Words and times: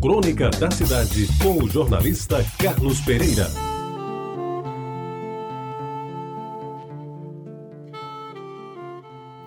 Crônica 0.00 0.50
da 0.50 0.70
Cidade, 0.70 1.26
com 1.42 1.64
o 1.64 1.68
jornalista 1.68 2.44
Carlos 2.58 3.00
Pereira. 3.00 3.46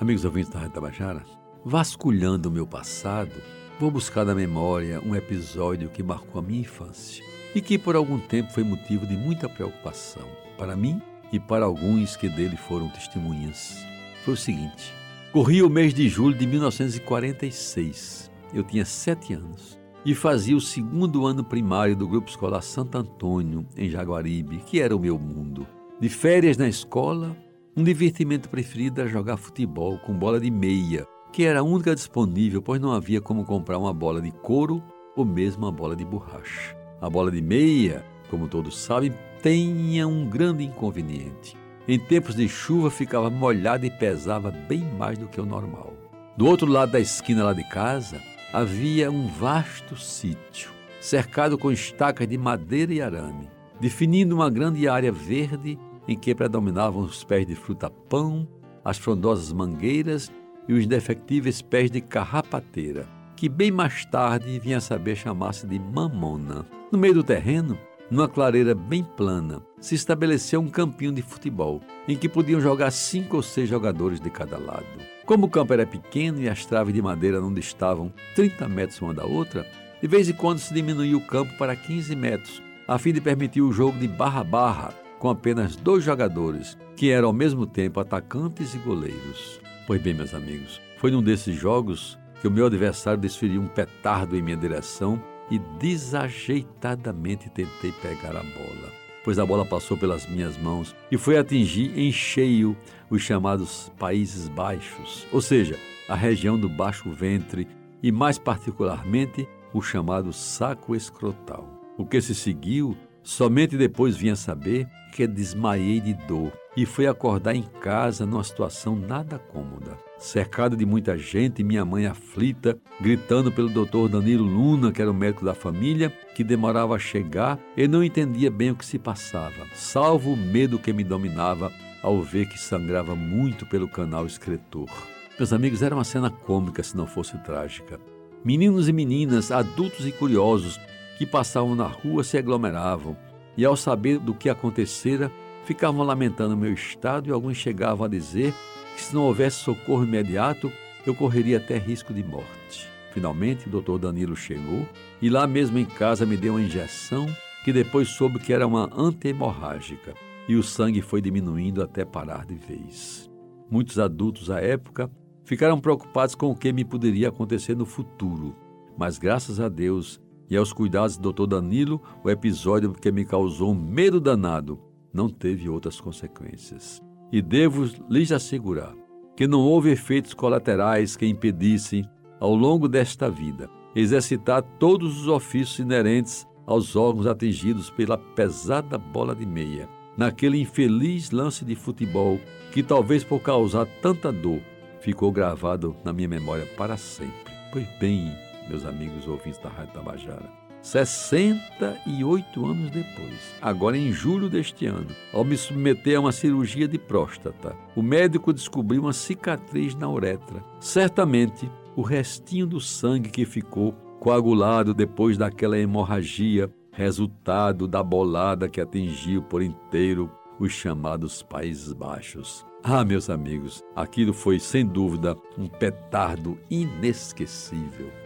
Amigos 0.00 0.24
ouvintes 0.24 0.50
da 0.52 0.60
Rádio 0.60 0.74
Tabajara, 0.74 1.24
vasculhando 1.64 2.48
o 2.48 2.52
meu 2.52 2.64
passado, 2.64 3.32
vou 3.80 3.90
buscar 3.90 4.24
na 4.24 4.36
memória 4.36 5.00
um 5.00 5.16
episódio 5.16 5.88
que 5.88 6.02
marcou 6.02 6.40
a 6.40 6.44
minha 6.44 6.60
infância 6.60 7.24
e 7.52 7.60
que 7.60 7.76
por 7.76 7.96
algum 7.96 8.18
tempo 8.18 8.52
foi 8.52 8.62
motivo 8.62 9.04
de 9.04 9.16
muita 9.16 9.48
preocupação 9.48 10.28
para 10.56 10.76
mim 10.76 11.02
e 11.32 11.40
para 11.40 11.64
alguns 11.64 12.16
que 12.16 12.28
dele 12.28 12.56
foram 12.56 12.88
testemunhas. 12.88 13.84
Foi 14.24 14.34
o 14.34 14.36
seguinte: 14.36 14.94
corria 15.32 15.66
o 15.66 15.70
mês 15.70 15.92
de 15.92 16.08
julho 16.08 16.38
de 16.38 16.46
1946. 16.46 18.30
Eu 18.54 18.62
tinha 18.62 18.84
sete 18.84 19.34
anos 19.34 19.76
e 20.06 20.14
fazia 20.14 20.56
o 20.56 20.60
segundo 20.60 21.26
ano 21.26 21.42
primário 21.42 21.96
do 21.96 22.06
Grupo 22.06 22.30
Escolar 22.30 22.62
Santo 22.62 22.96
Antônio, 22.96 23.66
em 23.76 23.90
Jaguaribe, 23.90 24.58
que 24.58 24.80
era 24.80 24.94
o 24.94 25.00
meu 25.00 25.18
mundo. 25.18 25.66
De 26.00 26.08
férias 26.08 26.56
na 26.56 26.68
escola, 26.68 27.36
um 27.76 27.82
divertimento 27.82 28.48
preferido 28.48 29.00
era 29.00 29.10
jogar 29.10 29.36
futebol 29.36 29.98
com 29.98 30.14
bola 30.14 30.38
de 30.38 30.48
meia, 30.48 31.04
que 31.32 31.42
era 31.42 31.58
a 31.58 31.64
única 31.64 31.92
disponível, 31.92 32.62
pois 32.62 32.80
não 32.80 32.92
havia 32.92 33.20
como 33.20 33.44
comprar 33.44 33.78
uma 33.78 33.92
bola 33.92 34.22
de 34.22 34.30
couro 34.30 34.80
ou 35.16 35.24
mesmo 35.24 35.66
uma 35.66 35.72
bola 35.72 35.96
de 35.96 36.04
borracha. 36.04 36.76
A 37.00 37.10
bola 37.10 37.32
de 37.32 37.42
meia, 37.42 38.06
como 38.30 38.46
todos 38.46 38.78
sabem, 38.78 39.12
tinha 39.42 40.06
um 40.06 40.24
grande 40.24 40.62
inconveniente. 40.62 41.56
Em 41.88 41.98
tempos 41.98 42.36
de 42.36 42.48
chuva 42.48 42.92
ficava 42.92 43.28
molhada 43.28 43.84
e 43.84 43.90
pesava 43.90 44.52
bem 44.52 44.84
mais 44.96 45.18
do 45.18 45.26
que 45.26 45.40
o 45.40 45.46
normal. 45.46 45.92
Do 46.36 46.46
outro 46.46 46.70
lado 46.70 46.92
da 46.92 47.00
esquina 47.00 47.42
lá 47.42 47.52
de 47.52 47.64
casa, 47.68 48.20
havia 48.56 49.10
um 49.10 49.26
vasto 49.26 49.94
sítio, 49.98 50.70
cercado 50.98 51.58
com 51.58 51.70
estacas 51.70 52.26
de 52.26 52.38
madeira 52.38 52.90
e 52.90 53.02
arame, 53.02 53.50
definindo 53.78 54.34
uma 54.34 54.48
grande 54.48 54.88
área 54.88 55.12
verde 55.12 55.78
em 56.08 56.16
que 56.16 56.34
predominavam 56.34 57.02
os 57.02 57.22
pés 57.22 57.46
de 57.46 57.54
fruta-pão, 57.54 58.48
as 58.82 58.96
frondosas 58.96 59.52
mangueiras 59.52 60.32
e 60.66 60.72
os 60.72 60.86
indefectíveis 60.86 61.60
pés 61.60 61.90
de 61.90 62.00
carrapateira, 62.00 63.06
que 63.36 63.46
bem 63.46 63.70
mais 63.70 64.06
tarde 64.06 64.58
vinha 64.58 64.78
a 64.78 64.80
saber 64.80 65.16
chamar-se 65.16 65.66
de 65.66 65.78
mamona. 65.78 66.64
No 66.90 66.98
meio 66.98 67.12
do 67.12 67.22
terreno, 67.22 67.78
numa 68.10 68.28
clareira 68.28 68.74
bem 68.74 69.02
plana, 69.02 69.62
se 69.80 69.94
estabeleceu 69.94 70.60
um 70.60 70.68
campinho 70.68 71.12
de 71.12 71.22
futebol, 71.22 71.80
em 72.06 72.16
que 72.16 72.28
podiam 72.28 72.60
jogar 72.60 72.90
cinco 72.90 73.36
ou 73.36 73.42
seis 73.42 73.68
jogadores 73.68 74.20
de 74.20 74.30
cada 74.30 74.58
lado. 74.58 74.86
Como 75.24 75.46
o 75.46 75.50
campo 75.50 75.72
era 75.72 75.86
pequeno 75.86 76.40
e 76.40 76.48
as 76.48 76.64
traves 76.64 76.94
de 76.94 77.02
madeira 77.02 77.40
não 77.40 77.52
distavam 77.52 78.12
30 78.34 78.68
metros 78.68 79.00
uma 79.00 79.12
da 79.12 79.24
outra, 79.24 79.66
de 80.00 80.06
vez 80.06 80.28
em 80.28 80.32
quando 80.32 80.58
se 80.58 80.72
diminuía 80.72 81.16
o 81.16 81.26
campo 81.26 81.56
para 81.58 81.74
15 81.74 82.14
metros, 82.14 82.62
a 82.86 82.98
fim 82.98 83.12
de 83.12 83.20
permitir 83.20 83.62
o 83.62 83.72
jogo 83.72 83.98
de 83.98 84.06
barra-barra, 84.06 84.94
com 85.18 85.28
apenas 85.28 85.74
dois 85.74 86.04
jogadores, 86.04 86.78
que 86.94 87.10
eram 87.10 87.28
ao 87.28 87.34
mesmo 87.34 87.66
tempo 87.66 87.98
atacantes 87.98 88.74
e 88.74 88.78
goleiros. 88.78 89.60
Pois 89.86 90.00
bem, 90.00 90.14
meus 90.14 90.34
amigos, 90.34 90.80
foi 90.98 91.10
num 91.10 91.22
desses 91.22 91.56
jogos 91.56 92.18
que 92.40 92.46
o 92.46 92.50
meu 92.50 92.66
adversário 92.66 93.20
desferiu 93.20 93.60
um 93.60 93.66
petardo 93.66 94.36
em 94.36 94.42
minha 94.42 94.56
direção 94.56 95.20
e 95.50 95.58
desajeitadamente 95.78 97.48
tentei 97.50 97.92
pegar 98.02 98.36
a 98.36 98.42
bola, 98.42 98.92
pois 99.24 99.38
a 99.38 99.46
bola 99.46 99.64
passou 99.64 99.96
pelas 99.96 100.26
minhas 100.26 100.56
mãos 100.56 100.94
e 101.10 101.16
foi 101.16 101.38
atingir 101.38 101.98
em 101.98 102.10
cheio 102.10 102.76
os 103.10 103.22
chamados 103.22 103.90
Países 103.98 104.48
Baixos, 104.48 105.26
ou 105.32 105.40
seja, 105.40 105.78
a 106.08 106.14
região 106.14 106.58
do 106.58 106.68
baixo 106.68 107.10
ventre 107.10 107.66
e, 108.02 108.12
mais 108.12 108.38
particularmente, 108.38 109.48
o 109.72 109.82
chamado 109.82 110.32
saco 110.32 110.94
escrotal. 110.94 111.68
O 111.98 112.04
que 112.04 112.20
se 112.20 112.34
seguiu, 112.34 112.96
somente 113.22 113.76
depois 113.76 114.16
vinha 114.16 114.36
saber 114.36 114.88
que 115.12 115.26
desmaiei 115.26 116.00
de 116.00 116.14
dor 116.26 116.52
e 116.76 116.84
fui 116.84 117.06
acordar 117.06 117.54
em 117.54 117.62
casa 117.80 118.26
numa 118.26 118.44
situação 118.44 118.94
nada 118.94 119.38
cômoda. 119.38 119.96
Cercado 120.18 120.76
de 120.76 120.84
muita 120.84 121.16
gente, 121.16 121.64
minha 121.64 121.84
mãe 121.84 122.06
aflita, 122.06 122.78
gritando 123.00 123.50
pelo 123.50 123.68
doutor 123.68 124.08
Danilo 124.08 124.44
Luna, 124.44 124.92
que 124.92 125.00
era 125.00 125.10
o 125.10 125.14
médico 125.14 125.44
da 125.44 125.54
família, 125.54 126.12
que 126.34 126.44
demorava 126.44 126.94
a 126.94 126.98
chegar 126.98 127.58
e 127.76 127.88
não 127.88 128.04
entendia 128.04 128.50
bem 128.50 128.70
o 128.70 128.76
que 128.76 128.84
se 128.84 128.98
passava, 128.98 129.66
salvo 129.74 130.32
o 130.32 130.36
medo 130.36 130.78
que 130.78 130.92
me 130.92 131.04
dominava 131.04 131.72
ao 132.02 132.22
ver 132.22 132.48
que 132.48 132.58
sangrava 132.58 133.16
muito 133.16 133.66
pelo 133.66 133.88
canal 133.88 134.26
excretor. 134.26 134.90
Meus 135.38 135.52
amigos, 135.52 135.82
era 135.82 135.94
uma 135.94 136.04
cena 136.04 136.30
cômica 136.30 136.82
se 136.82 136.96
não 136.96 137.06
fosse 137.06 137.36
trágica. 137.38 137.98
Meninos 138.44 138.88
e 138.88 138.92
meninas, 138.92 139.50
adultos 139.50 140.06
e 140.06 140.12
curiosos, 140.12 140.80
que 141.18 141.26
passavam 141.26 141.74
na 141.74 141.86
rua 141.86 142.22
se 142.22 142.38
aglomeravam 142.38 143.16
e, 143.56 143.64
ao 143.64 143.76
saber 143.76 144.18
do 144.18 144.34
que 144.34 144.48
acontecera, 144.48 145.32
ficavam 145.66 146.04
lamentando 146.04 146.54
o 146.54 146.56
meu 146.56 146.72
estado 146.72 147.28
e 147.28 147.32
alguns 147.32 147.56
chegavam 147.56 148.06
a 148.06 148.08
dizer 148.08 148.54
que 148.94 149.02
se 149.02 149.14
não 149.14 149.24
houvesse 149.24 149.58
socorro 149.58 150.04
imediato, 150.04 150.72
eu 151.04 151.14
correria 151.14 151.58
até 151.58 151.76
risco 151.76 152.14
de 152.14 152.22
morte. 152.22 152.88
Finalmente, 153.12 153.66
o 153.66 153.70
doutor 153.70 153.98
Danilo 153.98 154.36
chegou 154.36 154.86
e 155.20 155.28
lá 155.28 155.46
mesmo 155.46 155.78
em 155.78 155.84
casa 155.84 156.24
me 156.24 156.36
deu 156.36 156.54
uma 156.54 156.62
injeção 156.62 157.26
que 157.64 157.72
depois 157.72 158.08
soube 158.08 158.38
que 158.38 158.52
era 158.52 158.66
uma 158.66 158.88
antihemorrágica 158.96 160.14
e 160.48 160.54
o 160.54 160.62
sangue 160.62 161.02
foi 161.02 161.20
diminuindo 161.20 161.82
até 161.82 162.04
parar 162.04 162.46
de 162.46 162.54
vez. 162.54 163.28
Muitos 163.68 163.98
adultos 163.98 164.50
à 164.50 164.60
época 164.60 165.10
ficaram 165.44 165.80
preocupados 165.80 166.36
com 166.36 166.50
o 166.50 166.56
que 166.56 166.72
me 166.72 166.84
poderia 166.84 167.28
acontecer 167.28 167.74
no 167.74 167.84
futuro, 167.84 168.54
mas 168.96 169.18
graças 169.18 169.58
a 169.58 169.68
Deus 169.68 170.20
e 170.48 170.56
aos 170.56 170.72
cuidados 170.72 171.16
do 171.16 171.32
Dr. 171.32 171.46
Danilo, 171.46 172.00
o 172.22 172.30
episódio 172.30 172.92
que 172.92 173.10
me 173.10 173.24
causou 173.24 173.72
um 173.72 173.74
medo 173.74 174.20
danado 174.20 174.78
não 175.16 175.30
teve 175.30 175.68
outras 175.68 175.98
consequências. 175.98 177.02
E 177.32 177.40
devo 177.40 177.88
lhes 178.08 178.30
assegurar 178.30 178.94
que 179.34 179.46
não 179.46 179.60
houve 179.60 179.90
efeitos 179.90 180.34
colaterais 180.34 181.16
que 181.16 181.26
impedissem, 181.26 182.08
ao 182.38 182.54
longo 182.54 182.86
desta 182.86 183.30
vida, 183.30 183.68
exercitar 183.94 184.62
todos 184.78 185.22
os 185.22 185.28
ofícios 185.28 185.78
inerentes 185.78 186.46
aos 186.66 186.94
órgãos 186.94 187.26
atingidos 187.26 187.90
pela 187.90 188.18
pesada 188.18 188.98
bola 188.98 189.34
de 189.34 189.46
meia, 189.46 189.88
naquele 190.16 190.60
infeliz 190.60 191.30
lance 191.30 191.64
de 191.64 191.74
futebol 191.74 192.38
que, 192.72 192.82
talvez 192.82 193.24
por 193.24 193.40
causar 193.40 193.86
tanta 194.02 194.30
dor, 194.30 194.60
ficou 195.00 195.32
gravado 195.32 195.96
na 196.04 196.12
minha 196.12 196.28
memória 196.28 196.66
para 196.76 196.96
sempre. 196.96 197.52
Pois 197.72 197.86
bem, 197.98 198.34
meus 198.68 198.84
amigos 198.84 199.26
ouvintes 199.26 199.58
da 199.60 199.68
Rádio 199.68 199.94
Tabajara, 199.94 200.65
68 200.82 202.64
anos 202.64 202.90
depois, 202.90 203.54
agora 203.60 203.96
em 203.96 204.12
julho 204.12 204.48
deste 204.48 204.86
ano, 204.86 205.08
ao 205.32 205.44
me 205.44 205.56
submeter 205.56 206.16
a 206.16 206.20
uma 206.20 206.32
cirurgia 206.32 206.86
de 206.86 206.98
próstata, 206.98 207.76
o 207.96 208.02
médico 208.02 208.52
descobriu 208.52 209.02
uma 209.02 209.12
cicatriz 209.12 209.94
na 209.94 210.08
uretra. 210.08 210.64
Certamente, 210.78 211.70
o 211.96 212.02
restinho 212.02 212.66
do 212.66 212.80
sangue 212.80 213.30
que 213.30 213.44
ficou 213.44 213.92
coagulado 214.20 214.94
depois 214.94 215.36
daquela 215.36 215.78
hemorragia, 215.78 216.70
resultado 216.92 217.86
da 217.86 218.02
bolada 218.02 218.68
que 218.68 218.80
atingiu 218.80 219.42
por 219.42 219.62
inteiro 219.62 220.30
os 220.58 220.72
chamados 220.72 221.42
Países 221.42 221.92
Baixos. 221.92 222.64
Ah, 222.82 223.04
meus 223.04 223.28
amigos, 223.28 223.82
aquilo 223.94 224.32
foi 224.32 224.58
sem 224.58 224.86
dúvida 224.86 225.36
um 225.58 225.66
petardo 225.66 226.58
inesquecível. 226.70 228.25